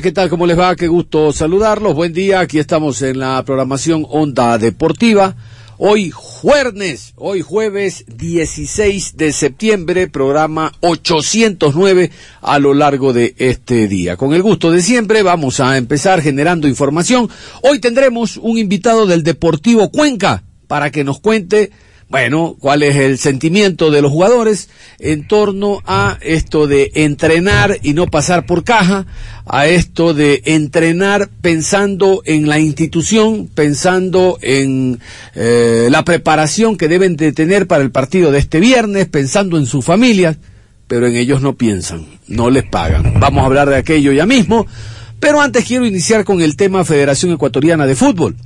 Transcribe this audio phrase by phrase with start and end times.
[0.00, 0.30] ¿Qué tal?
[0.30, 0.74] ¿Cómo les va?
[0.74, 1.94] Qué gusto saludarlos.
[1.94, 2.40] Buen día.
[2.40, 5.36] Aquí estamos en la programación Onda Deportiva.
[5.76, 14.16] Hoy jueves, hoy jueves 16 de septiembre, programa 809 a lo largo de este día.
[14.16, 17.28] Con el gusto de siempre, vamos a empezar generando información.
[17.62, 21.70] Hoy tendremos un invitado del Deportivo Cuenca para que nos cuente
[22.12, 24.68] bueno, cuál es el sentimiento de los jugadores
[24.98, 29.06] en torno a esto de entrenar y no pasar por caja,
[29.46, 35.00] a esto de entrenar pensando en la institución, pensando en
[35.34, 39.64] eh, la preparación que deben de tener para el partido de este viernes, pensando en
[39.64, 40.36] sus familias,
[40.88, 43.20] pero en ellos no piensan, no les pagan.
[43.20, 44.66] Vamos a hablar de aquello ya mismo,
[45.18, 48.36] pero antes quiero iniciar con el tema Federación Ecuatoriana de Fútbol.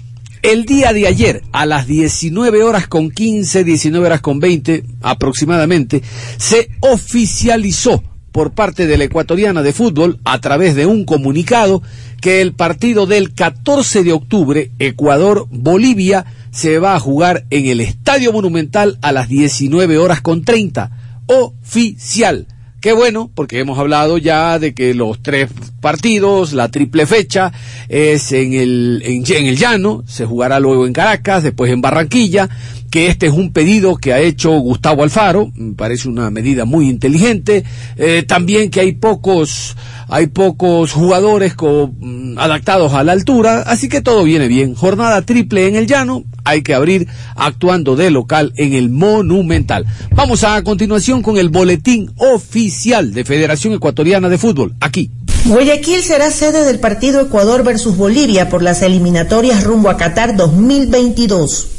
[0.46, 6.02] El día de ayer, a las 19 horas con 15, 19 horas con 20 aproximadamente,
[6.36, 11.82] se oficializó por parte de la ecuatoriana de fútbol, a través de un comunicado,
[12.20, 18.32] que el partido del 14 de octubre, Ecuador-Bolivia, se va a jugar en el Estadio
[18.32, 20.92] Monumental a las 19 horas con 30.
[21.26, 22.46] Oficial.
[22.86, 27.52] Qué bueno, porque hemos hablado ya de que los tres partidos, la triple fecha,
[27.88, 32.48] es en el, en, en, el llano, se jugará luego en Caracas, después en Barranquilla,
[32.90, 36.88] que este es un pedido que ha hecho Gustavo Alfaro, me parece una medida muy
[36.88, 37.64] inteligente,
[37.96, 39.76] eh, también que hay pocos,
[40.08, 44.74] hay pocos jugadores con, adaptados a la altura, así que todo viene bien.
[44.74, 49.86] Jornada triple en el llano, hay que abrir actuando de local en el Monumental.
[50.14, 55.10] Vamos a continuación con el boletín oficial de Federación Ecuatoriana de Fútbol, aquí.
[55.44, 61.75] Guayaquil será sede del partido Ecuador versus Bolivia por las eliminatorias rumbo a Qatar 2022.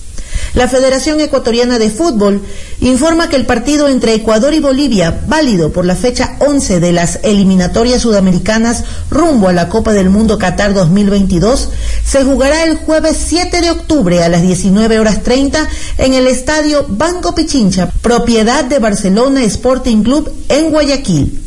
[0.57, 2.41] La Federación Ecuatoriana de Fútbol
[2.81, 7.19] informa que el partido entre Ecuador y Bolivia, válido por la fecha 11 de las
[7.21, 11.69] eliminatorias sudamericanas rumbo a la Copa del Mundo Qatar 2022,
[12.03, 15.69] se jugará el jueves 7 de octubre a las 19 horas 30
[15.99, 21.46] en el estadio Banco Pichincha, propiedad de Barcelona Sporting Club en Guayaquil.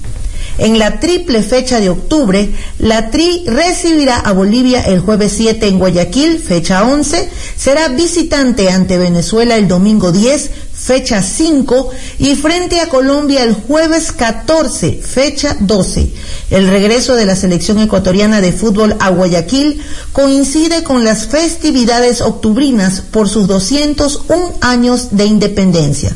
[0.60, 2.50] En la triple fecha de octubre,
[2.80, 8.98] la TRI recibirá a Bolivia el jueves 7 en Guayaquil, fecha 11, será visitante ante
[8.98, 16.10] Venezuela el domingo 10, fecha 5, y frente a Colombia el jueves 14, fecha 12.
[16.50, 19.80] El regreso de la selección ecuatoriana de fútbol a Guayaquil
[20.12, 26.14] coincide con las festividades octubrinas por sus 201 años de independencia.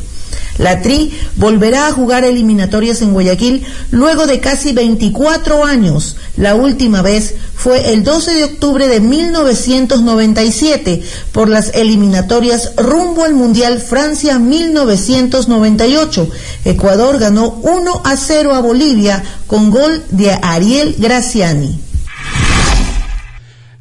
[0.57, 6.15] La TRI volverá a jugar eliminatorias en Guayaquil luego de casi 24 años.
[6.37, 13.33] La última vez fue el 12 de octubre de 1997 por las eliminatorias rumbo al
[13.33, 16.29] Mundial Francia 1998.
[16.63, 21.81] Ecuador ganó 1 a 0 a Bolivia con gol de Ariel Graciani.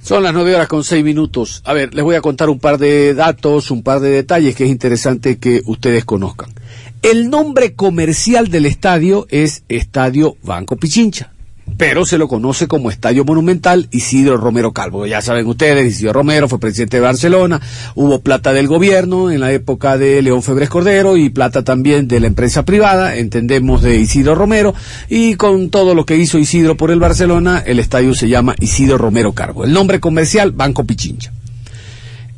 [0.04, 1.62] Son las nueve horas con seis minutos.
[1.64, 4.64] A ver, les voy a contar un par de datos, un par de detalles que
[4.64, 6.50] es interesante que ustedes conozcan.
[7.04, 11.34] El nombre comercial del estadio es Estadio Banco Pichincha,
[11.76, 15.04] pero se lo conoce como Estadio Monumental Isidro Romero Calvo.
[15.04, 17.60] Ya saben ustedes, Isidro Romero fue presidente de Barcelona,
[17.94, 22.20] hubo plata del gobierno en la época de León Febres Cordero y plata también de
[22.20, 24.72] la empresa privada, entendemos de Isidro Romero,
[25.10, 28.96] y con todo lo que hizo Isidro por el Barcelona, el estadio se llama Isidro
[28.96, 29.64] Romero Calvo.
[29.64, 31.34] El nombre comercial, Banco Pichincha.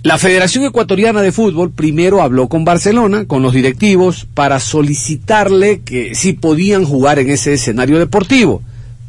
[0.06, 6.14] La Federación Ecuatoriana de Fútbol primero habló con Barcelona, con los directivos, para solicitarle que
[6.14, 8.62] si podían jugar en ese escenario deportivo.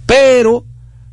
[0.08, 0.66] Pero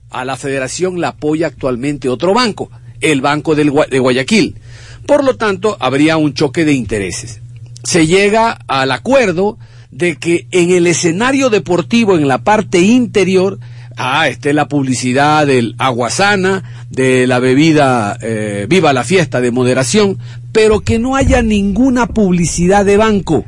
[0.09, 2.71] a la federación la apoya actualmente otro banco,
[3.03, 4.57] el Banco del de Guayaquil.
[5.05, 7.43] Por lo tanto, habría un choque de intereses.
[7.83, 9.59] Se llega al acuerdo
[9.91, 13.59] de que en el escenario deportivo, en la parte interior,
[13.97, 20.19] Ah, esté la publicidad del aguasana, de la bebida eh, Viva la Fiesta de moderación,
[20.53, 23.45] pero que no haya ninguna publicidad de banco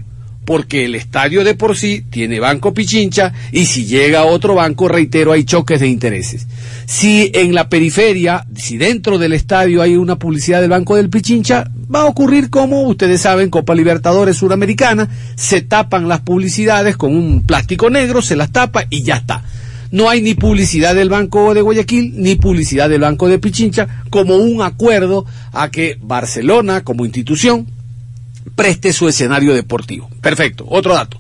[0.46, 5.32] porque el estadio de por sí tiene Banco Pichincha y si llega otro banco, reitero,
[5.32, 6.46] hay choques de intereses.
[6.86, 11.68] Si en la periferia, si dentro del estadio hay una publicidad del Banco del Pichincha,
[11.92, 17.42] va a ocurrir como ustedes saben, Copa Libertadores Suramericana, se tapan las publicidades con un
[17.42, 19.42] plástico negro, se las tapa y ya está.
[19.96, 24.36] No hay ni publicidad del Banco de Guayaquil ni publicidad del Banco de Pichincha como
[24.36, 27.66] un acuerdo a que Barcelona como institución
[28.54, 30.10] preste su escenario deportivo.
[30.20, 30.66] Perfecto.
[30.68, 31.18] Otro dato.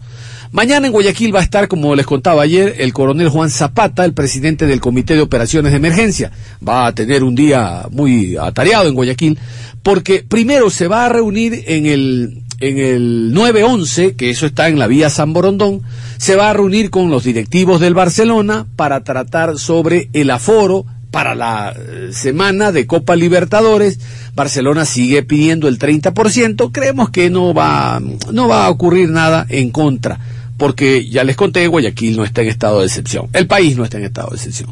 [0.52, 4.12] Mañana en Guayaquil va a estar, como les contaba ayer, el coronel Juan Zapata, el
[4.12, 6.30] presidente del Comité de Operaciones de Emergencia.
[6.66, 9.38] Va a tener un día muy atareado en Guayaquil,
[9.82, 14.78] porque primero se va a reunir en el, en el 911, que eso está en
[14.78, 15.82] la vía San Borondón,
[16.16, 21.34] se va a reunir con los directivos del Barcelona para tratar sobre el aforo para
[21.34, 23.98] la eh, semana de Copa Libertadores.
[24.34, 26.70] Barcelona sigue pidiendo el 30%.
[26.72, 28.00] Creemos que no va,
[28.32, 30.18] no va a ocurrir nada en contra.
[30.58, 33.28] Porque ya les conté, Guayaquil no está en estado de excepción.
[33.34, 34.70] El país no está en estado de excepción.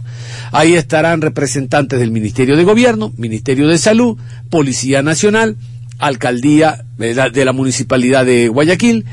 [0.51, 4.17] Ahí estarán representantes del Ministerio de Gobierno, Ministerio de Salud,
[4.49, 5.57] Policía Nacional,
[6.07, 9.05] Alcaldía de la Municipalidad de Guayaquil,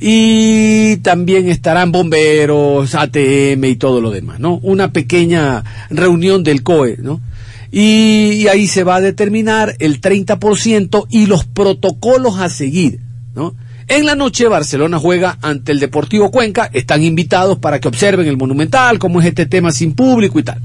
[0.00, 4.58] y también estarán bomberos, ATM y todo lo demás, ¿no?
[4.62, 7.20] Una pequeña reunión del COE, ¿no?
[7.70, 13.00] Y, ahí se va a determinar el 30% y los protocolos a seguir,
[13.34, 13.54] ¿no?
[13.86, 18.38] En la noche Barcelona juega ante el Deportivo Cuenca, están invitados para que observen el
[18.38, 20.60] Monumental, cómo es este tema sin público y tal.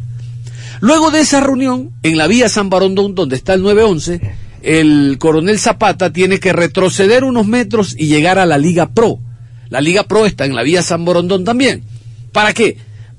[0.80, 4.22] Luego de esa reunión, en la vía San Barondón, donde está el 911,
[4.66, 9.20] el coronel Zapata tiene que retroceder unos metros y llegar a la Liga Pro.
[9.70, 11.84] La Liga Pro está en la vía San Borondón también.
[12.32, 12.78] ¿Para qué?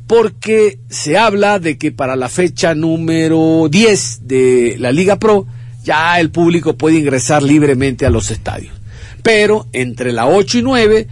[0.09, 5.47] Porque se habla de que para la fecha número 10 de la Liga Pro
[5.85, 8.75] ya el público puede ingresar libremente a los estadios.
[9.23, 11.09] Pero entre la 8 y 9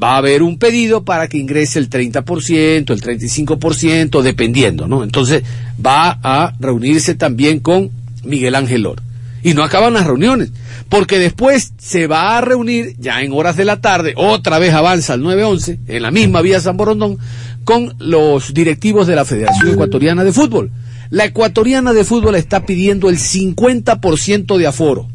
[0.00, 5.02] va a haber un pedido para que ingrese el 30%, el 35%, dependiendo, ¿no?
[5.02, 5.42] Entonces
[5.84, 7.90] va a reunirse también con
[8.22, 9.02] Miguel Ángel Or.
[9.42, 10.52] Y no acaban las reuniones,
[10.88, 15.14] porque después se va a reunir, ya en horas de la tarde, otra vez avanza
[15.14, 17.18] al 911, en la misma vía San Borondón,
[17.64, 20.70] con los directivos de la Federación Ecuatoriana de Fútbol.
[21.10, 25.08] La Ecuatoriana de Fútbol está pidiendo el 50% de aforo.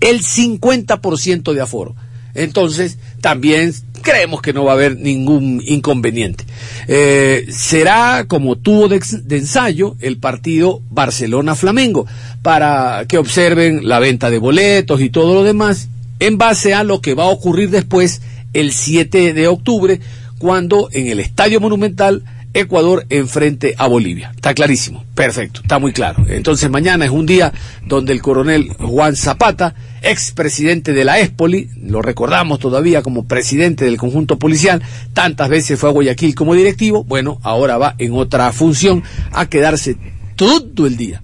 [0.00, 1.94] El 50% de aforo.
[2.34, 6.44] Entonces, también creemos que no va a haber ningún inconveniente.
[6.86, 9.00] Eh, será como tuvo de,
[9.36, 12.06] ensayo el partido Barcelona-Flamengo
[12.42, 15.88] para que observen la venta de boletos y todo lo demás
[16.20, 19.98] en base a lo que va a ocurrir después el 7 de octubre
[20.38, 22.22] cuando en el Estadio Monumental
[22.54, 24.30] Ecuador enfrente a Bolivia.
[24.36, 26.24] Está clarísimo, perfecto, está muy claro.
[26.28, 27.52] Entonces mañana es un día
[27.84, 33.96] donde el coronel Juan Zapata, expresidente de la ESPOLI, lo recordamos todavía como presidente del
[33.96, 34.82] conjunto policial,
[35.12, 39.02] tantas veces fue a Guayaquil como directivo, bueno, ahora va en otra función
[39.32, 39.96] a quedarse
[40.36, 41.22] todo el día.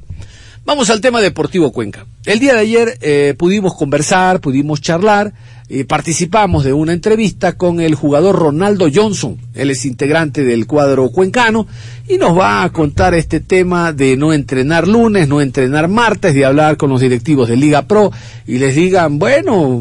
[0.64, 2.06] Vamos al tema Deportivo Cuenca.
[2.24, 5.32] El día de ayer eh, pudimos conversar, pudimos charlar,
[5.68, 9.38] y participamos de una entrevista con el jugador Ronaldo Johnson.
[9.54, 11.66] Él es integrante del cuadro cuencano
[12.06, 16.44] y nos va a contar este tema de no entrenar lunes, no entrenar martes, de
[16.44, 18.12] hablar con los directivos de Liga Pro
[18.46, 19.80] y les digan, bueno,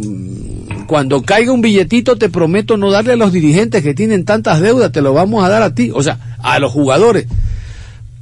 [0.87, 4.93] cuando caiga un billetito te prometo no darle a los dirigentes que tienen tantas deudas,
[4.93, 7.27] te lo vamos a dar a ti, o sea, a los jugadores.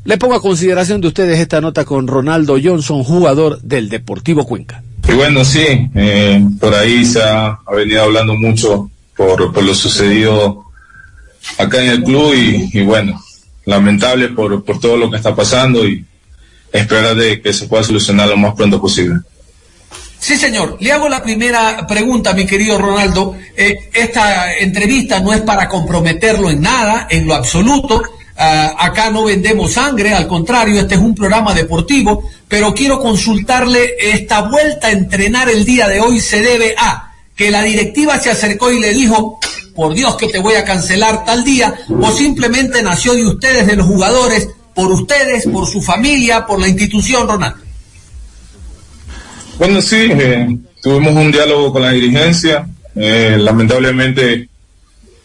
[0.05, 4.81] Le pongo a consideración de ustedes esta nota con Ronaldo Johnson, jugador del Deportivo Cuenca.
[5.07, 10.65] Y bueno, sí, eh, por ahí se ha, venido hablando mucho por, por, lo sucedido
[11.57, 13.21] acá en el club y, bueno,
[13.65, 16.05] lamentable por, por, todo lo que está pasando y
[16.71, 19.19] esperar de que se pueda solucionar lo más pronto posible.
[20.19, 20.77] Sí, señor.
[20.79, 23.35] Le hago la primera pregunta, mi querido Ronaldo.
[23.55, 28.03] Eh, esta entrevista no es para comprometerlo en nada, en lo absoluto.
[28.41, 33.95] Ah, acá no vendemos sangre, al contrario, este es un programa deportivo, pero quiero consultarle,
[33.99, 38.29] esta vuelta a entrenar el día de hoy se debe a que la directiva se
[38.29, 39.41] acercó y le dijo,
[39.75, 43.75] por Dios que te voy a cancelar tal día, o simplemente nació de ustedes, de
[43.75, 47.59] los jugadores, por ustedes, por su familia, por la institución, Ronaldo.
[49.57, 50.47] Bueno, sí, eh,
[50.81, 52.65] tuvimos un diálogo con la dirigencia,
[52.95, 54.47] eh, lamentablemente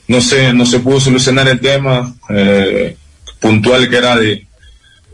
[0.09, 2.13] no se, no se pudo solucionar el tema.
[2.29, 2.97] Eh,
[3.45, 4.47] puntual que era de,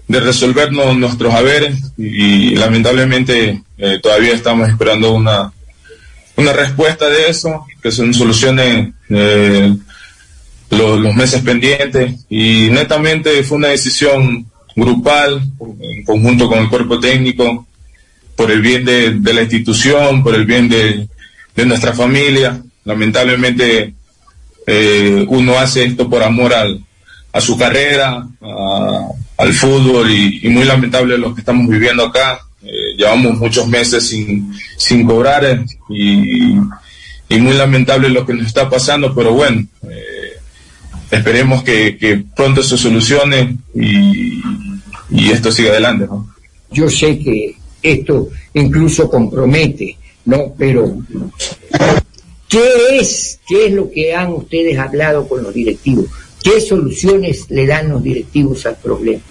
[0.06, 5.52] de resolvernos nuestros haberes y, lamentablemente eh, todavía estamos esperando una,
[6.36, 9.74] una respuesta de eso, que se solucione eh,
[10.70, 14.46] los, meses pendientes y netamente fue una decisión
[14.76, 15.42] grupal,
[15.80, 17.66] en conjunto con el cuerpo técnico,
[18.36, 21.08] por el bien de, la institución, por el bien de,
[21.66, 22.62] nuestra familia.
[22.84, 23.92] Lamentablemente
[24.68, 26.80] eh, uno hace esto por amor al,
[27.32, 28.26] a su carrera,
[29.36, 32.40] al fútbol y, muy lamentable lo que estamos viviendo acá.
[32.62, 36.58] Eh, llevamos muchos meses sin, sin cobrar y,
[37.28, 40.32] y, muy lamentable lo que nos está pasando, pero bueno, eh,
[41.10, 44.42] esperemos que, pronto se solucione y,
[45.10, 46.06] y esto siga adelante.
[46.70, 49.96] Yo sé que esto incluso compromete,
[50.26, 50.54] ¿no?
[50.58, 50.98] Pero,
[52.48, 56.06] ¿qué es, qué es lo que han ustedes hablado con los directivos?
[56.42, 59.22] ¿Qué soluciones le dan los directivos al problema?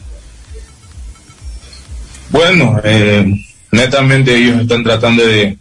[2.29, 3.25] Bueno, eh,
[3.71, 5.57] netamente ellos están tratando de,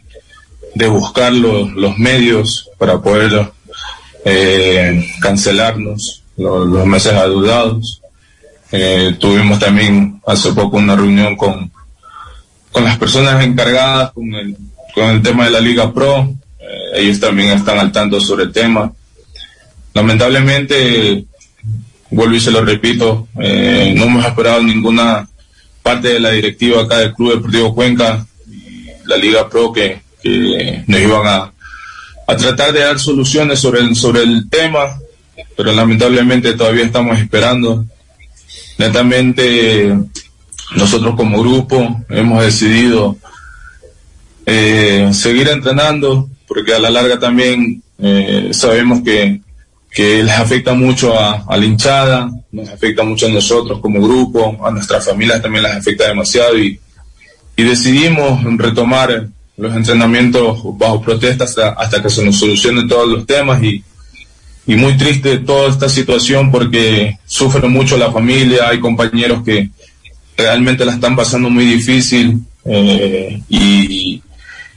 [0.91, 3.51] buscar los, medios para poder
[4.25, 8.03] eh, cancelarnos los, meses adeudados.
[8.71, 11.73] Eh, tuvimos también hace poco una reunión con,
[12.71, 14.57] con las personas encargadas con el,
[14.95, 16.35] con el tema de la Liga Pro.
[16.95, 18.93] ellos también están al tanto sobre el tema.
[19.95, 21.25] Lamentablemente
[22.11, 25.29] vuelvo y se lo repito, eh, no hemos esperado ninguna
[25.83, 28.27] parte de la directiva acá del Club Deportivo Cuenca
[29.09, 30.01] la Liga Pro que,
[30.87, 31.53] nos iban a,
[32.27, 34.99] a, tratar de dar soluciones sobre el, sobre el tema,
[35.57, 37.87] pero lamentablemente todavía estamos esperando.
[38.77, 39.97] Netamente
[40.77, 43.17] nosotros como grupo hemos decidido
[44.45, 49.41] eh, seguir entrenando porque a la larga también eh, sabemos que
[49.91, 54.71] que les afecta mucho a, la hinchada, nos afecta mucho a nosotros como grupo, a
[54.71, 56.81] nuestras familias también les afecta demasiado y,
[57.57, 59.27] decidimos retomar
[59.57, 61.45] los entrenamientos bajo protesta
[61.77, 63.83] hasta, que se nos solucionen todos los temas y,
[64.65, 69.71] y muy triste toda esta situación porque sufre mucho la familia, hay compañeros que
[70.37, 74.23] realmente la están pasando muy difícil eh, y,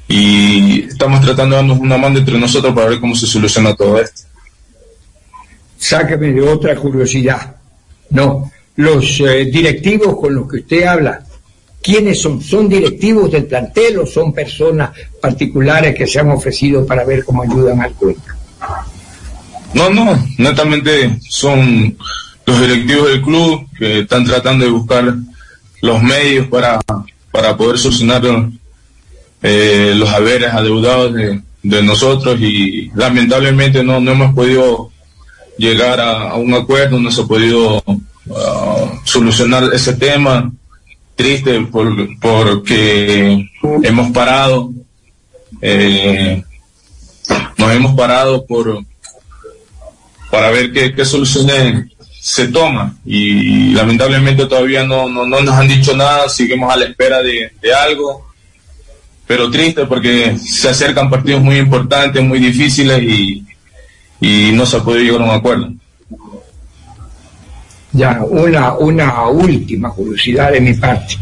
[0.08, 4.02] y estamos tratando de darnos una mano entre nosotros para ver cómo se soluciona todo
[4.02, 4.31] esto
[5.82, 7.56] sáqueme de otra curiosidad.
[8.12, 11.24] No, los eh, directivos con los que usted habla,
[11.82, 12.42] ¿quiénes son?
[12.42, 17.42] ¿Son directivos del plantel o son personas particulares que se han ofrecido para ver cómo
[17.42, 18.18] ayudan al club?
[19.74, 21.98] No, no, netamente son
[22.46, 25.16] los directivos del club que están tratando de buscar
[25.82, 26.80] los medios para,
[27.32, 28.22] para poder solucionar
[29.42, 34.91] eh, los haberes adeudados de, de, nosotros y lamentablemente no, no hemos podido
[35.62, 40.52] llegar a, un acuerdo, no se ha podido uh, solucionar ese tema.
[41.16, 41.68] Triste
[42.20, 43.48] porque
[43.84, 44.72] hemos parado,
[45.62, 46.44] eh,
[47.58, 48.84] nos hemos parado por
[50.32, 55.96] para ver qué, qué soluciones se toma y lamentablemente todavía no, no, nos han dicho
[55.96, 58.32] nada, seguimos a la espera de algo,
[59.28, 63.46] pero triste porque se acercan partidos muy importantes, muy difíciles y,
[64.22, 65.74] y no se ha podido llegar a un acuerdo.
[67.92, 71.18] Ya, una, una última curiosidad de mi parte.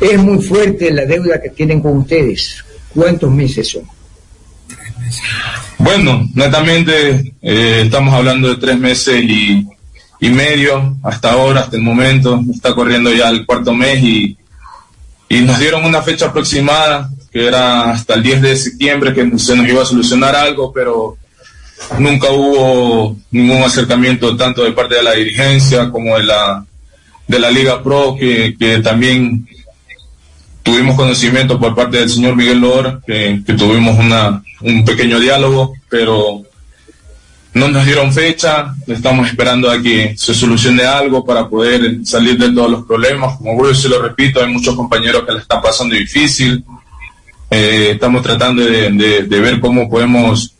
[0.00, 2.64] Es muy fuerte la deuda que tienen con ustedes.
[2.92, 3.82] ¿Cuántos meses son?
[5.78, 9.66] Bueno, netamente eh, estamos hablando de tres meses y,
[10.20, 12.42] y, medio hasta ahora, hasta el momento.
[12.52, 14.36] Está corriendo ya el cuarto mes y,
[15.28, 19.54] y nos dieron una fecha aproximada que era hasta el 10 de septiembre que se
[19.54, 21.16] nos iba a solucionar algo, pero
[21.98, 26.64] nunca hubo ningún acercamiento tanto de parte de la dirigencia como de la
[27.26, 29.46] de la Liga Pro que, también
[30.62, 36.42] tuvimos conocimiento por parte del señor Miguel Lor que, tuvimos una, un pequeño diálogo pero
[37.52, 38.76] no nos dieron fecha.
[38.86, 43.38] Estamos esperando a que se solucione algo para poder salir de todos los problemas.
[43.38, 46.64] Como vuelvo y se lo repito hay muchos compañeros que le están pasando difícil.
[47.50, 48.92] Eh, estamos tratando de,
[49.26, 50.54] de ver cómo podemos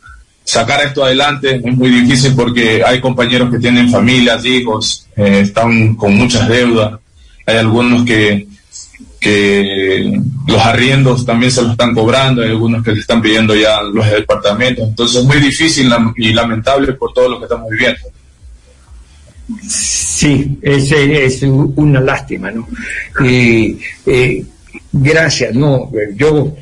[0.51, 5.95] sacar esto adelante es muy difícil porque hay compañeros que tienen familias, hijos, eh, están
[5.95, 6.99] con muchas deudas,
[7.45, 8.47] hay algunos que,
[9.17, 13.81] que los arriendos también se los están cobrando, hay algunos que le están pidiendo ya
[13.81, 18.01] los departamentos, entonces es muy difícil y lamentable por todo lo que estamos viviendo.
[19.69, 22.67] Sí, es, es una lástima, ¿no?
[23.23, 24.45] Eh, eh,
[24.91, 26.53] gracias, no, yo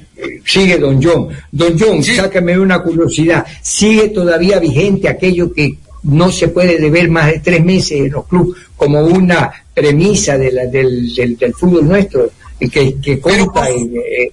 [0.46, 1.30] sigue Don John.
[1.52, 3.46] Don John, sácame una curiosidad.
[3.62, 8.26] ¿Sigue todavía vigente aquello que no se puede deber más de tres meses en los
[8.26, 13.70] clubes como una premisa de la, del, del, fútbol nuestro que, que cuenta?
[13.70, 14.32] Eh,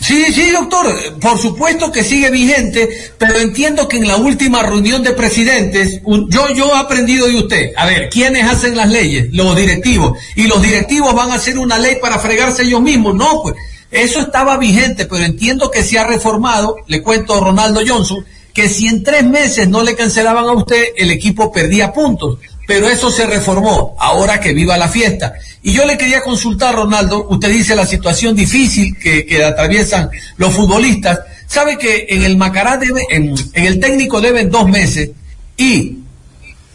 [0.00, 0.86] Sí, sí, doctor,
[1.20, 2.88] por supuesto que sigue vigente,
[3.18, 7.72] pero entiendo que en la última reunión de presidentes, yo, yo he aprendido de usted,
[7.76, 9.28] a ver, ¿quiénes hacen las leyes?
[9.32, 10.16] Los directivos.
[10.36, 13.16] Y los directivos van a hacer una ley para fregarse ellos mismos.
[13.16, 13.56] No, pues,
[13.90, 18.24] eso estaba vigente, pero entiendo que se ha reformado, le cuento a Ronaldo Johnson,
[18.54, 22.38] que si en tres meses no le cancelaban a usted, el equipo perdía puntos
[22.68, 25.32] pero eso se reformó, ahora que viva la fiesta.
[25.62, 31.20] Y yo le quería consultar, Ronaldo, usted dice la situación difícil que, atraviesan los futbolistas,
[31.46, 35.12] sabe que en el Macará debe, en el técnico deben dos meses
[35.56, 36.00] y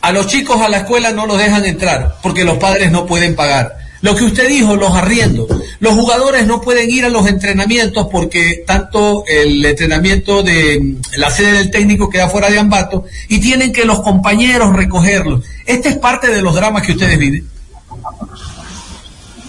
[0.01, 3.35] a los chicos a la escuela no los dejan entrar porque los padres no pueden
[3.35, 3.77] pagar.
[4.03, 5.47] Lo que usted dijo, los arriendos.
[5.79, 11.53] Los jugadores no pueden ir a los entrenamientos porque tanto el entrenamiento de la sede
[11.53, 15.45] del técnico queda fuera de Ambato y tienen que los compañeros recogerlos.
[15.65, 17.47] Este es parte de los dramas que ustedes viven.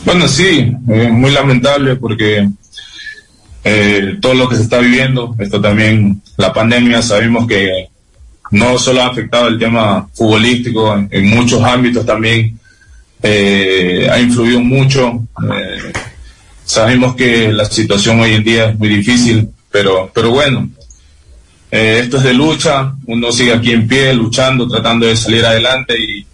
[0.05, 2.49] Bueno, sí, es muy lamentable porque
[3.65, 7.89] eh, todo lo que se está viviendo, esto también, la pandemia, sabemos que
[8.53, 12.61] no solo ha afectado el tema futbolístico, en muchos ámbitos también
[13.27, 15.27] eh, ha influido mucho.
[15.51, 15.93] Eh,
[16.63, 20.69] sabemos que la situación hoy en día es muy difícil, pero, pero bueno,
[21.71, 25.95] eh, esto es de lucha, uno sigue aquí en pie, luchando, tratando de salir adelante
[25.99, 26.27] y,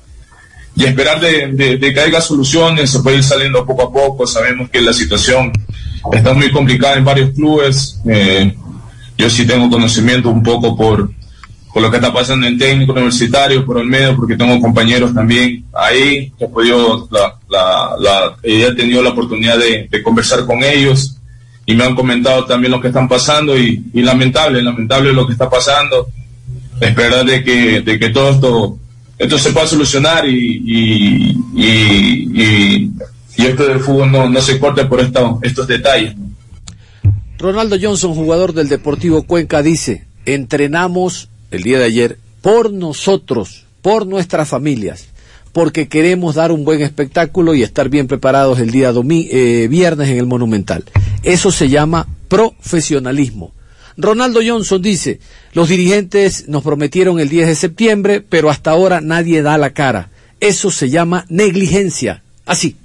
[0.84, 4.80] esperar de, de, que haya soluciones, se puede ir saliendo poco a poco, sabemos que
[4.80, 5.52] la situación
[6.10, 8.00] está muy complicada en varios clubes,
[9.18, 11.10] yo sí tengo conocimiento un poco por,
[11.72, 15.64] por lo que está pasando en técnico universitario, por el medio, porque tengo compañeros también
[15.72, 21.16] ahí, que he podido, la, la, la, he tenido la oportunidad de, conversar con ellos
[21.66, 25.48] y me han comentado también lo que están pasando y, lamentable, lamentable lo que está
[25.48, 26.08] pasando.
[26.80, 28.78] Esperar de que, de que todo esto,
[29.18, 32.90] esto se pueda solucionar y, y, y,
[33.36, 36.14] y esto del fútbol no, no se corte por esto, estos detalles.
[37.38, 44.06] Ronaldo Johnson, jugador del Deportivo Cuenca, dice, entrenamos el día de ayer por nosotros, por
[44.06, 45.06] nuestras familias,
[45.52, 50.18] porque queremos dar un buen espectáculo y estar bien preparados el día eh, viernes en
[50.18, 50.84] el Monumental.
[51.22, 53.52] Eso se llama profesionalismo.
[53.96, 55.20] Ronaldo Johnson dice,
[55.52, 60.10] los dirigentes nos prometieron el 10 de septiembre, pero hasta ahora nadie da la cara.
[60.38, 62.22] Eso se llama negligencia.
[62.46, 62.76] Así.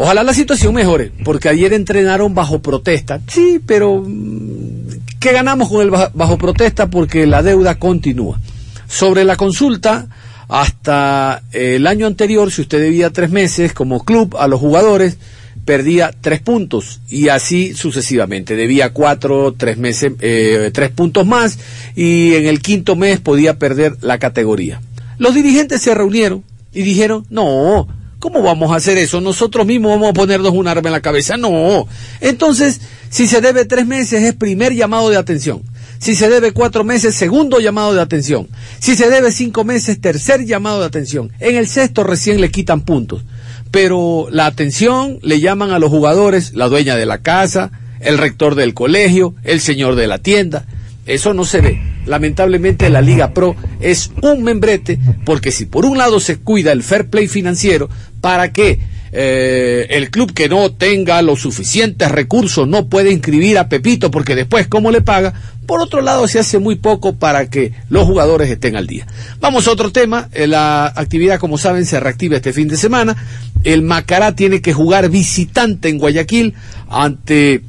[0.00, 3.20] Ojalá la situación mejore, porque ayer entrenaron bajo protesta.
[3.26, 6.88] Sí, pero mm, ¿qué ganamos con el bajo, protesta?
[6.88, 8.38] Porque la deuda continúa.
[8.86, 10.06] Sobre la consulta,
[10.46, 15.18] hasta el año anterior, si usted debía tres meses como club a los jugadores,
[15.64, 18.54] perdía tres puntos y así sucesivamente.
[18.54, 21.58] Debía cuatro, tres meses, eh, tres puntos más
[21.96, 24.80] y en el quinto mes podía perder la categoría.
[25.18, 29.20] Los dirigentes se reunieron y dijeron, no, ¿Cómo vamos a hacer eso?
[29.20, 31.36] Nosotros mismos vamos a ponernos un arma en la cabeza.
[31.36, 31.86] No.
[32.20, 35.62] Entonces, si se debe tres meses es primer llamado de atención.
[35.98, 38.48] Si se debe cuatro meses, segundo llamado de atención.
[38.80, 41.32] Si se debe cinco meses, tercer llamado de atención.
[41.38, 43.24] En el sexto recién le quitan puntos.
[43.70, 48.54] Pero la atención le llaman a los jugadores, la dueña de la casa, el rector
[48.54, 50.66] del colegio, el señor de la tienda.
[51.08, 51.80] Eso no se ve.
[52.06, 56.82] Lamentablemente la Liga Pro es un membrete porque si por un lado se cuida el
[56.82, 57.88] fair play financiero
[58.20, 58.78] para que
[59.10, 64.34] eh, el club que no tenga los suficientes recursos no puede inscribir a Pepito porque
[64.34, 65.32] después cómo le paga,
[65.66, 69.06] por otro lado se hace muy poco para que los jugadores estén al día.
[69.40, 73.16] Vamos a otro tema, eh, la actividad como saben se reactiva este fin de semana,
[73.64, 76.54] el Macará tiene que jugar visitante en Guayaquil
[76.88, 77.62] ante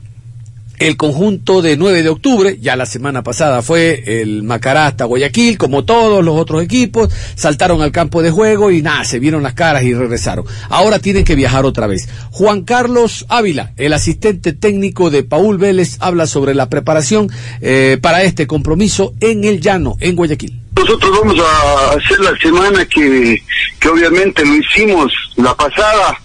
[0.79, 5.57] el conjunto de 9 de octubre, ya la semana pasada fue el Macará hasta Guayaquil,
[5.57, 9.53] como todos los otros equipos, saltaron al campo de juego y nada, se vieron las
[9.53, 10.45] caras y regresaron.
[10.69, 12.07] Ahora tienen que viajar otra vez.
[12.31, 17.29] Juan Carlos Ávila, el asistente técnico de Paul Vélez, habla sobre la preparación
[17.61, 20.61] eh, para este compromiso en el llano, en Guayaquil.
[20.77, 23.41] Nosotros vamos a hacer la semana que,
[23.79, 26.17] que obviamente lo hicimos la pasada,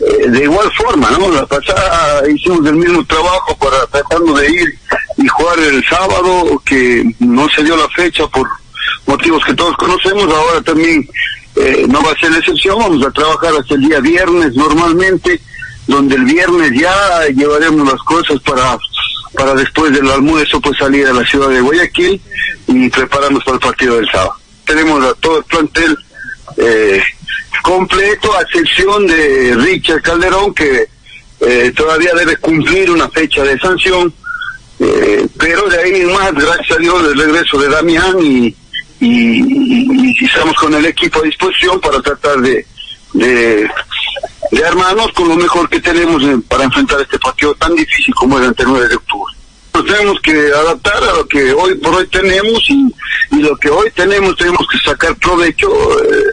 [0.00, 1.30] eh, de igual forma, ¿no?
[1.30, 4.78] La pasada hicimos el mismo trabajo para tratando de ir
[5.18, 8.48] y jugar el sábado, que no se dio la fecha por
[9.06, 11.06] motivos que todos conocemos, ahora también
[11.56, 15.40] eh, no va a ser excepción, vamos a trabajar hasta el día viernes normalmente,
[15.86, 18.78] donde el viernes ya llevaremos las cosas para
[19.34, 22.20] para después del almuerzo pues salir a la ciudad de Guayaquil
[22.66, 24.34] y prepararnos para el partido del sábado.
[24.64, 25.98] Tenemos a todo el plantel
[26.56, 27.02] eh,
[27.62, 30.88] completo, a excepción de Richard Calderón, que
[31.40, 34.12] eh, todavía debe cumplir una fecha de sanción,
[34.78, 38.54] eh, pero de ahí en más, gracias a Dios, el regreso de Damián y,
[39.00, 42.66] y, estamos con el equipo a disposición para tratar de,
[43.14, 43.70] de,
[44.50, 48.38] de hermanos con lo mejor que tenemos eh, para enfrentar este partido tan difícil como
[48.38, 49.34] es ante el 9 de octubre.
[49.72, 52.94] Nos tenemos que adaptar a lo que hoy por hoy tenemos y,
[53.32, 55.68] y lo que hoy tenemos tenemos que sacar provecho
[56.04, 56.24] eh,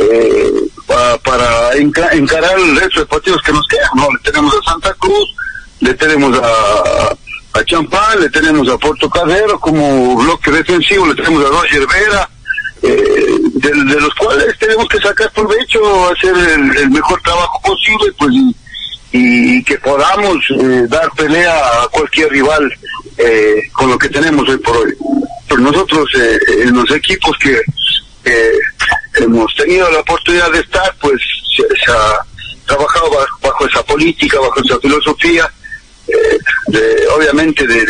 [0.00, 0.50] eh,
[0.86, 3.90] pa- para enca- encarar el resto de partidos que nos quedan.
[3.96, 4.08] ¿no?
[4.12, 5.34] Le tenemos a Santa Cruz,
[5.80, 11.44] le tenemos a, a Champán, le tenemos a Puerto Carrero como bloque defensivo, le tenemos
[11.44, 12.30] a Roger Vera,
[12.82, 18.32] eh, de, los cuales tenemos que sacar provecho, hacer el, mejor trabajo posible, pues
[19.12, 22.72] y, que podamos eh, dar pelea a cualquier rival
[23.18, 24.94] eh, con lo que tenemos hoy por hoy.
[25.48, 27.60] Pues nosotros eh, en los equipos que
[28.24, 28.52] eh,
[29.16, 31.20] hemos tenido la oportunidad de estar, pues
[31.56, 32.18] se, ha
[32.66, 35.50] trabajado bajo, bajo esa política, bajo esa filosofía,
[36.08, 37.84] eh, de, obviamente de,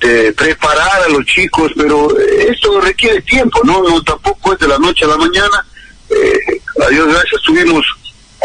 [0.00, 4.02] de, preparar a los chicos, pero esto requiere tiempo, ¿no?
[4.02, 5.64] tampoco es de la noche a la mañana.
[6.10, 7.86] Eh, a Dios gracias tuvimos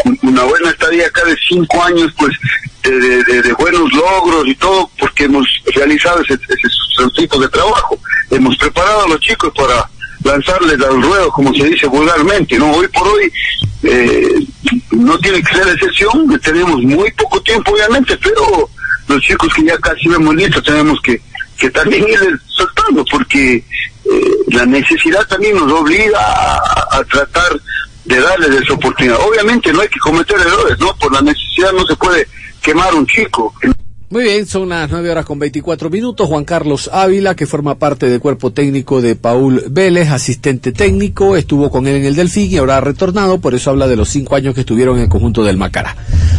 [0.06, 2.34] un- una buena estadía acá de cinco años, pues
[2.82, 7.98] de, de- buenos logros y todo, porque hemos realizado ese, ese, tipos de trabajo.
[8.30, 9.88] Hemos preparado a los chicos para
[10.24, 12.72] lanzarles al ruedo, como se dice vulgarmente, ¿no?
[12.72, 13.32] Hoy por hoy
[13.82, 14.34] eh,
[14.92, 18.68] no tiene que ser excepción, tenemos muy poco tiempo obviamente, pero
[19.08, 21.20] los chicos que ya casi vemos listos tenemos que,
[21.58, 27.60] que también ir soltando, porque eh, la necesidad también nos obliga a, a tratar
[28.04, 29.18] de darles esa oportunidad.
[29.20, 30.94] Obviamente no hay que cometer errores, ¿no?
[30.96, 32.26] Por la necesidad no se puede
[32.62, 33.54] quemar un chico.
[34.12, 36.26] Muy bien, son las 9 horas con 24 minutos.
[36.26, 41.70] Juan Carlos Ávila, que forma parte del cuerpo técnico de Paul Vélez, asistente técnico, estuvo
[41.70, 44.34] con él en el Delfín y ahora ha retornado, por eso habla de los cinco
[44.34, 45.96] años que estuvieron en el conjunto del Macará.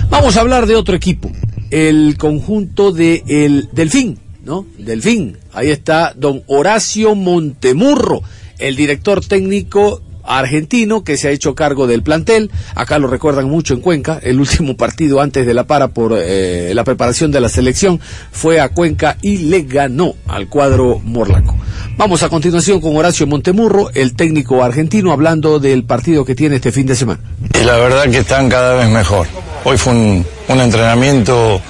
[0.09, 1.31] Vamos a hablar de otro equipo,
[1.69, 4.65] el conjunto de el Delfín, ¿no?
[4.77, 5.37] Delfín.
[5.53, 8.21] Ahí está don Horacio Montemurro,
[8.59, 12.51] el director técnico argentino que se ha hecho cargo del plantel.
[12.75, 14.19] Acá lo recuerdan mucho en Cuenca.
[14.21, 17.99] El último partido antes de la para por eh, la preparación de la selección
[18.31, 21.55] fue a Cuenca y le ganó al cuadro morlaco.
[21.97, 26.71] Vamos a continuación con Horacio Montemurro, el técnico argentino, hablando del partido que tiene este
[26.71, 27.19] fin de semana.
[27.53, 29.27] Y la verdad que están cada vez mejor.
[29.63, 31.61] Hoy fue un, un entrenamiento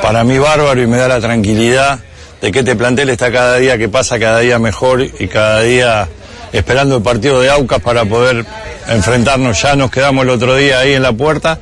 [0.00, 2.00] para mí bárbaro y me da la tranquilidad
[2.40, 6.08] de que este plantel está cada día que pasa, cada día mejor y cada día
[6.52, 8.44] esperando el partido de Aucas para poder
[8.88, 9.60] enfrentarnos.
[9.60, 11.58] Ya nos quedamos el otro día ahí en la puerta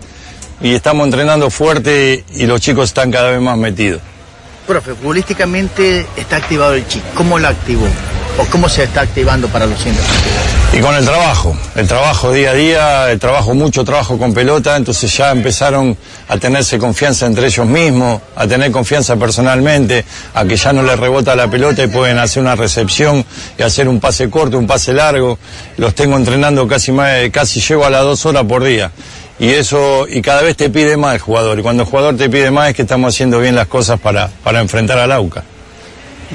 [0.61, 4.01] y estamos entrenando fuerte y los chicos están cada vez más metidos.
[4.67, 7.03] Profe, futbolísticamente está activado el chip.
[7.15, 7.87] ¿Cómo lo activó?
[8.41, 10.07] ¿O cómo se está activando para los partidos?
[10.73, 14.77] Y con el trabajo, el trabajo día a día, el trabajo, mucho trabajo con pelota,
[14.77, 15.95] entonces ya empezaron
[16.27, 20.99] a tenerse confianza entre ellos mismos, a tener confianza personalmente, a que ya no les
[20.99, 23.27] rebota la pelota y pueden hacer una recepción
[23.59, 25.39] y hacer un pase corto, un pase largo.
[25.77, 28.91] Los tengo entrenando casi más, casi llego a las dos horas por día.
[29.39, 31.59] Y eso, y cada vez te pide más el jugador.
[31.59, 34.31] Y cuando el jugador te pide más es que estamos haciendo bien las cosas para,
[34.43, 35.45] para enfrentar al AUCA.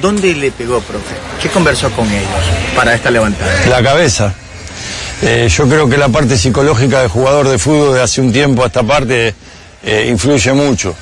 [0.01, 1.15] ¿Dónde le pegó, profe?
[1.41, 2.29] ¿Qué conversó con ellos
[2.75, 3.65] para esta levantada?
[3.69, 4.33] La cabeza.
[5.21, 8.63] Eh, yo creo que la parte psicológica del jugador de fútbol de hace un tiempo
[8.63, 9.33] a esta parte
[9.83, 10.93] eh, influye mucho.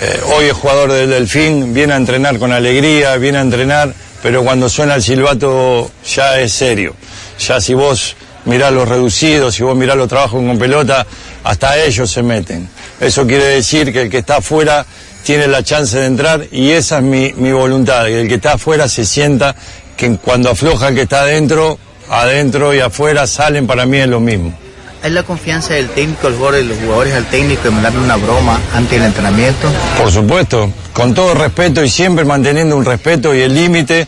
[0.00, 4.44] Eh, hoy el jugador del Delfín viene a entrenar con alegría, viene a entrenar, pero
[4.44, 6.94] cuando suena el silbato ya es serio.
[7.40, 11.04] Ya si vos mirás los reducidos, si vos mirás los trabajos con pelota,
[11.42, 12.68] hasta ellos se meten.
[13.00, 14.86] Eso quiere decir que el que está afuera
[15.24, 18.52] tiene la chance de entrar y esa es mi, mi voluntad, que el que está
[18.52, 19.56] afuera se sienta
[19.96, 21.78] que cuando afloja el que está adentro,
[22.10, 24.54] adentro y afuera salen para mí es lo mismo.
[25.02, 28.58] ¿Hay la confianza del técnico, los jugadores, los jugadores al técnico de mandarle una broma
[28.74, 29.70] antes del entrenamiento?
[29.98, 34.06] Por supuesto, con todo respeto y siempre manteniendo un respeto y el límite,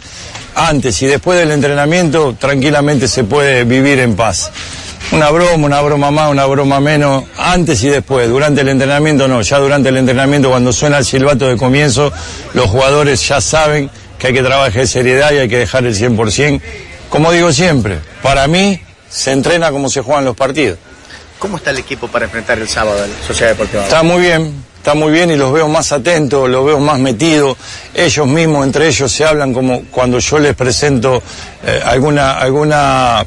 [0.55, 4.51] antes y después del entrenamiento tranquilamente se puede vivir en paz.
[5.13, 9.41] Una broma, una broma más, una broma menos, antes y después, durante el entrenamiento no,
[9.41, 12.13] ya durante el entrenamiento cuando suena el silbato de comienzo,
[12.55, 13.89] los jugadores ya saben
[14.19, 16.61] que hay que trabajar en seriedad y hay que dejar el 100%.
[17.09, 20.79] Como digo siempre, para mí se entrena como se juegan los partidos.
[21.39, 23.85] ¿Cómo está el equipo para enfrentar el sábado a la Sociedad Deportiva?
[23.85, 27.57] Está muy bien, está muy bien y los veo más atentos, los veo más metidos.
[27.95, 31.23] Ellos mismos, entre ellos, se hablan como cuando yo les presento
[31.65, 33.25] eh, alguna, alguna,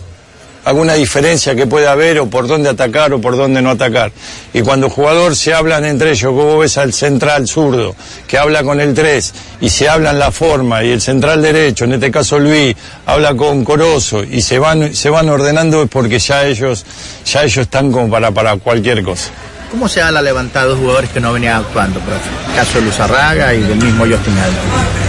[0.69, 4.11] alguna diferencia que pueda haber o por dónde atacar o por dónde no atacar.
[4.53, 7.95] Y cuando jugador se hablan entre ellos, como ves al central zurdo,
[8.27, 11.93] que habla con el 3 y se hablan la forma, y el central derecho, en
[11.93, 16.45] este caso Luis, habla con Corozo y se van, se van ordenando es porque ya
[16.45, 16.85] ellos,
[17.25, 19.31] ya ellos están como para, para cualquier cosa.
[19.71, 22.29] ¿Cómo se levantada de jugadores que no venían actuando, profe?
[22.49, 24.35] El caso de Luzarraga y del mismo Justin.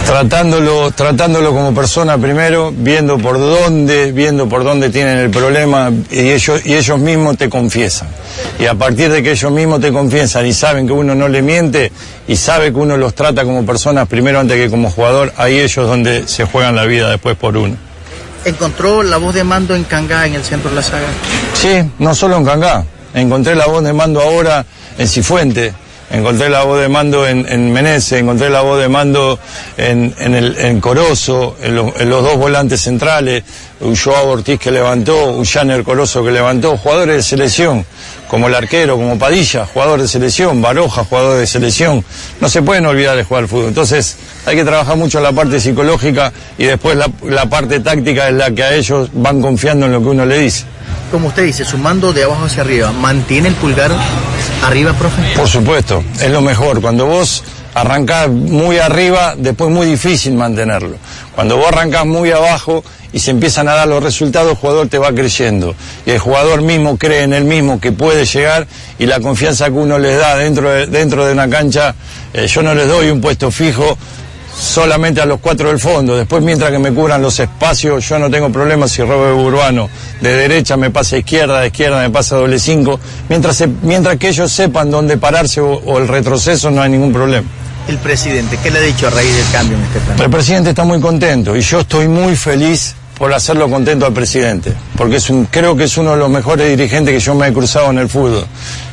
[0.05, 6.31] Tratándolo, tratándolo como persona primero, viendo por dónde, viendo por dónde tienen el problema y
[6.31, 8.09] ellos, y ellos mismos te confiesan.
[8.59, 11.41] Y a partir de que ellos mismos te confiesan y saben que uno no le
[11.41, 11.91] miente
[12.27, 15.87] y sabe que uno los trata como personas primero antes que como jugador, ahí ellos
[15.87, 17.77] donde se juegan la vida después por uno.
[18.43, 21.07] ¿Encontró la voz de mando en Cangá, en el centro de la saga?
[21.53, 22.83] Sí, no solo en Cangá.
[23.13, 24.65] Encontré la voz de mando ahora
[24.97, 25.73] en Cifuente,
[26.11, 29.39] encontré la voz de mando en, en Menezes, encontré la voz de mando
[29.77, 33.43] en, en, el, en Corozo, en, lo- en los dos volantes centrales,
[34.03, 37.85] Joao Ortiz que levantó, Ullaner Corozo que levantó, jugadores de selección,
[38.27, 42.03] como el arquero, como Padilla, jugador de selección, Baroja, jugador de selección.
[42.39, 43.67] No se pueden olvidar de jugar al fútbol.
[43.69, 48.35] Entonces hay que trabajar mucho la parte psicológica y después la, la parte táctica es
[48.35, 50.65] la que a ellos van confiando en lo que uno le dice.
[51.11, 53.91] Como usted dice, sumando de abajo hacia arriba, ¿mantiene el pulgar
[54.63, 55.21] arriba, profe?
[55.35, 56.79] Por supuesto, es lo mejor.
[56.79, 57.43] Cuando vos
[57.73, 60.95] arrancás muy arriba, después es muy difícil mantenerlo.
[61.35, 64.99] Cuando vos arrancás muy abajo y se empiezan a dar los resultados, el jugador te
[64.99, 65.75] va creyendo.
[66.05, 68.65] Y el jugador mismo cree en él mismo que puede llegar
[68.97, 71.93] y la confianza que uno les da dentro de, dentro de una cancha,
[72.33, 73.97] eh, yo no les doy un puesto fijo
[74.55, 76.15] solamente a los cuatro del fondo.
[76.15, 79.89] Después, mientras que me cubran los espacios, yo no tengo problemas si robo urbano.
[80.21, 82.99] De derecha me pasa a izquierda, de izquierda me pasa a doble cinco.
[83.29, 87.11] Mientras, se- mientras que ellos sepan dónde pararse o, o el retroceso, no hay ningún
[87.13, 87.47] problema.
[87.87, 90.21] El presidente, ¿qué le ha dicho a raíz del cambio en este plan?
[90.21, 94.73] El presidente está muy contento y yo estoy muy feliz por hacerlo contento al presidente,
[94.95, 97.53] porque es un, creo que es uno de los mejores dirigentes que yo me he
[97.53, 98.45] cruzado en el fútbol.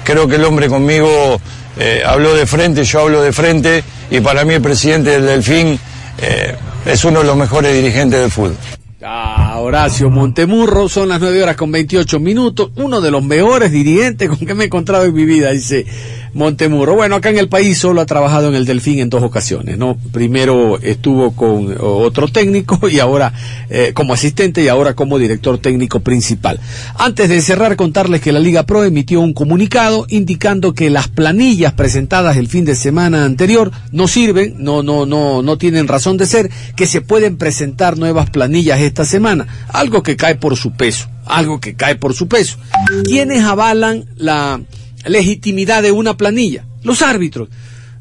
[0.04, 1.38] Creo que el hombre conmigo
[1.78, 5.78] eh, habló de frente, yo hablo de frente y para mí el presidente del Delfín
[6.20, 8.56] eh, es uno de los mejores dirigentes del fútbol.
[9.00, 14.28] Ah, Horacio Montemurro, son las 9 horas con 28 minutos, uno de los mejores dirigentes
[14.28, 15.86] con que me he encontrado en mi vida, dice
[16.34, 16.94] Montemurro.
[16.94, 19.96] Bueno, acá en el país solo ha trabajado en el Delfín en dos ocasiones, ¿no?
[20.12, 23.32] Primero estuvo con otro técnico y ahora
[23.70, 26.60] eh, como asistente y ahora como director técnico principal.
[26.96, 31.72] Antes de cerrar, contarles que la Liga Pro emitió un comunicado indicando que las planillas
[31.72, 36.26] presentadas el fin de semana anterior no sirven, no, no, no, no tienen razón de
[36.26, 41.08] ser, que se pueden presentar nuevas planillas esta semana, algo que cae por su peso,
[41.26, 42.58] algo que cae por su peso.
[43.04, 44.60] ¿Quiénes avalan la
[45.06, 46.64] legitimidad de una planilla?
[46.82, 47.48] Los árbitros.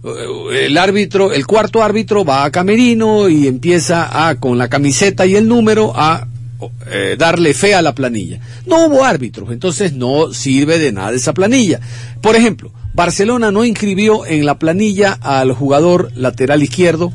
[0.03, 5.25] Eh, El árbitro, el cuarto árbitro va a camerino y empieza a, con la camiseta
[5.25, 6.27] y el número, a
[6.89, 8.39] eh, darle fe a la planilla.
[8.65, 11.79] No hubo árbitros, entonces no sirve de nada esa planilla.
[12.21, 17.13] Por ejemplo, Barcelona no inscribió en la planilla al jugador lateral izquierdo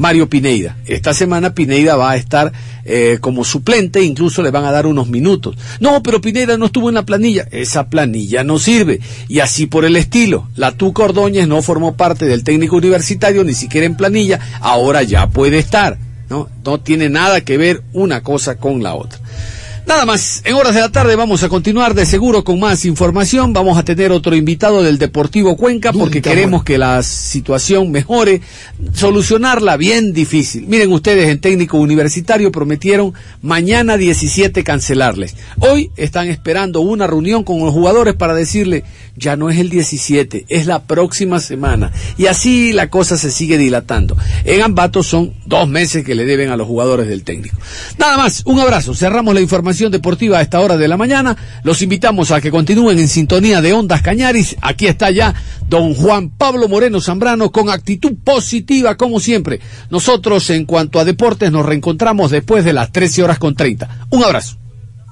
[0.00, 0.78] Mario Pineida.
[0.86, 2.52] Esta semana Pineida va a estar
[2.86, 5.58] eh, como suplente, incluso le van a dar unos minutos.
[5.78, 7.46] No, pero Pineida no estuvo en la planilla.
[7.50, 9.00] Esa planilla no sirve.
[9.28, 10.48] Y así por el estilo.
[10.56, 14.40] La Tuca Ordóñez no formó parte del técnico universitario, ni siquiera en planilla.
[14.60, 15.98] Ahora ya puede estar.
[16.30, 19.19] No, no tiene nada que ver una cosa con la otra.
[19.90, 23.52] Nada más, en horas de la tarde vamos a continuar de seguro con más información.
[23.52, 28.40] Vamos a tener otro invitado del Deportivo Cuenca porque queremos que la situación mejore.
[28.94, 30.68] Solucionarla bien difícil.
[30.68, 35.34] Miren ustedes, en técnico universitario prometieron mañana 17 cancelarles.
[35.58, 38.84] Hoy están esperando una reunión con los jugadores para decirle,
[39.16, 41.90] ya no es el 17, es la próxima semana.
[42.16, 44.16] Y así la cosa se sigue dilatando.
[44.44, 47.56] En Ambato son dos meses que le deben a los jugadores del técnico.
[47.98, 48.94] Nada más, un abrazo.
[48.94, 49.40] Cerramos la
[49.88, 51.36] deportiva a esta hora de la mañana.
[51.62, 54.56] Los invitamos a que continúen en sintonía de Ondas Cañaris.
[54.60, 55.34] Aquí está ya
[55.68, 59.60] don Juan Pablo Moreno Zambrano con actitud positiva como siempre.
[59.88, 64.06] Nosotros en cuanto a deportes nos reencontramos después de las 13 horas con 30.
[64.10, 64.58] Un abrazo.